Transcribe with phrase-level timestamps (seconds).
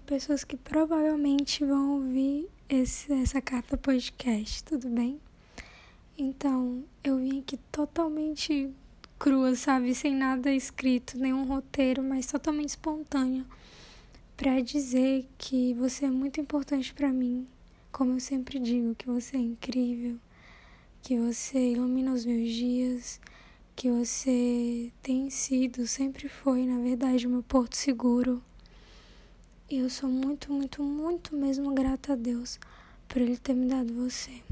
[0.00, 5.20] pessoas que provavelmente vão ouvir esse, essa carta podcast, tudo bem?
[6.16, 8.70] Então, eu vim aqui totalmente
[9.18, 9.94] crua, sabe?
[9.94, 13.46] Sem nada escrito, nenhum roteiro, mas totalmente espontânea,
[14.36, 17.46] para dizer que você é muito importante para mim.
[17.90, 20.18] Como eu sempre digo, que você é incrível,
[21.02, 23.20] que você ilumina os meus dias,
[23.74, 28.42] que você tem sido, sempre foi, na verdade, o meu porto seguro.
[29.72, 32.60] E eu sou muito, muito, muito mesmo grata a Deus
[33.08, 34.42] por Ele ter me dado você.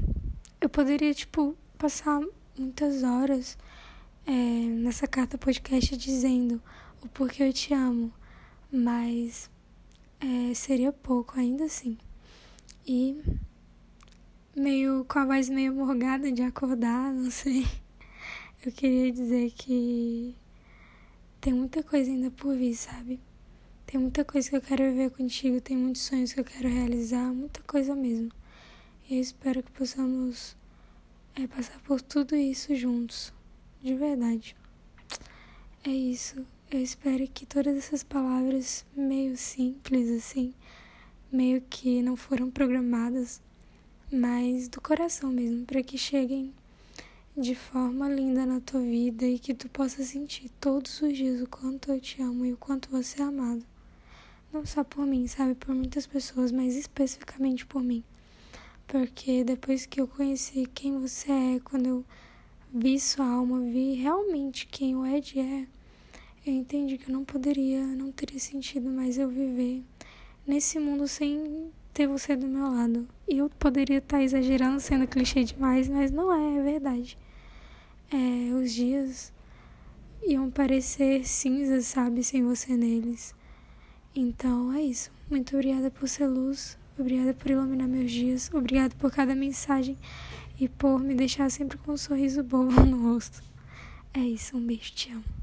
[0.59, 2.19] Eu poderia, tipo, passar
[2.57, 3.55] muitas horas
[4.25, 6.59] é, nessa carta podcast dizendo
[7.03, 8.11] o porquê eu te amo,
[8.71, 9.47] mas
[10.19, 11.99] é, seria pouco ainda assim.
[12.83, 13.21] E
[14.55, 17.67] meio com a voz meio morgada de acordar, não sei.
[18.65, 20.35] Eu queria dizer que
[21.39, 23.19] tem muita coisa ainda por vir, sabe?
[23.91, 27.25] Tem muita coisa que eu quero viver contigo, tem muitos sonhos que eu quero realizar,
[27.33, 28.31] muita coisa mesmo.
[29.09, 30.55] E eu espero que possamos
[31.35, 33.33] é, passar por tudo isso juntos,
[33.83, 34.55] de verdade.
[35.83, 36.45] É isso.
[36.71, 40.53] Eu espero que todas essas palavras meio simples assim,
[41.29, 43.41] meio que não foram programadas,
[44.09, 46.53] mas do coração mesmo, para que cheguem
[47.35, 51.47] de forma linda na tua vida e que tu possa sentir todos os dias o
[51.49, 53.69] quanto eu te amo e o quanto você é amado.
[54.53, 55.55] Não só por mim, sabe?
[55.55, 58.03] Por muitas pessoas, mas especificamente por mim.
[58.87, 62.05] Porque depois que eu conheci quem você é, quando eu
[62.73, 65.67] vi sua alma, vi realmente quem o Ed é,
[66.45, 69.83] eu entendi que eu não poderia, não teria sentido mais eu viver
[70.45, 73.07] nesse mundo sem ter você do meu lado.
[73.27, 77.17] E eu poderia estar exagerando, sendo clichê demais, mas não é, é verdade.
[78.11, 79.31] É, os dias
[80.23, 83.35] iam parecer cinzas, sabe, sem você neles.
[84.15, 85.09] Então é isso.
[85.29, 89.97] Muito obrigada por ser luz, obrigada por iluminar meus dias, obrigada por cada mensagem
[90.59, 93.41] e por me deixar sempre com um sorriso bobo no rosto.
[94.13, 95.40] É isso, um beijo, te amo.